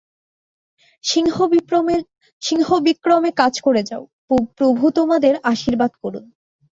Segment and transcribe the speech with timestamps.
[2.41, 4.03] সিংহবিক্রমে কাজ করে যাও,
[4.57, 6.25] প্রভু তোমাদের আশীর্বাদ করুন।